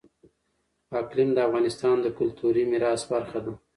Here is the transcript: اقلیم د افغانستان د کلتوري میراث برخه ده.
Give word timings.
اقلیم 1.01 1.29
د 1.33 1.37
افغانستان 1.47 1.95
د 2.01 2.07
کلتوري 2.17 2.63
میراث 2.71 3.01
برخه 3.11 3.39
ده. 3.45 3.53